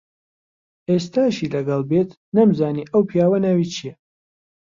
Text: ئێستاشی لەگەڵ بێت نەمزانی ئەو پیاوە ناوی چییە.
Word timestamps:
ئێستاشی 0.89 1.51
لەگەڵ 1.55 1.81
بێت 1.89 2.09
نەمزانی 2.35 2.89
ئەو 2.91 3.01
پیاوە 3.09 3.37
ناوی 3.45 3.67
چییە. 3.73 3.93